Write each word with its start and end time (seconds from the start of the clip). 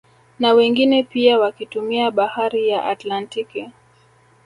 Na 0.39 0.53
wengine 0.53 1.03
pia 1.03 1.39
wakitumia 1.39 2.11
bahari 2.11 2.67
ya 2.69 2.83
Atlantiki 2.85 3.69